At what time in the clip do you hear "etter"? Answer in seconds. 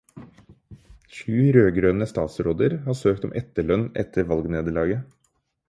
4.05-4.29